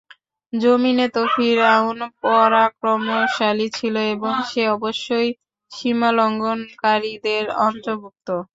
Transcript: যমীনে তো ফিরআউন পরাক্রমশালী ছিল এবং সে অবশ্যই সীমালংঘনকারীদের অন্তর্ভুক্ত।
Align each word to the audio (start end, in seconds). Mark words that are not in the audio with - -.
যমীনে 0.53 1.07
তো 1.15 1.21
ফিরআউন 1.33 1.99
পরাক্রমশালী 2.21 3.67
ছিল 3.77 3.95
এবং 4.13 4.33
সে 4.49 4.63
অবশ্যই 4.75 5.29
সীমালংঘনকারীদের 5.71 7.43
অন্তর্ভুক্ত। 7.59 8.27